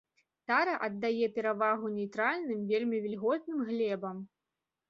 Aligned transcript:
Тара 0.51 0.71
аддае 0.87 1.27
перавагу 1.35 1.93
нейтральным, 1.97 2.65
вельмі 2.75 3.05
вільготным 3.05 3.59
глебам. 3.69 4.17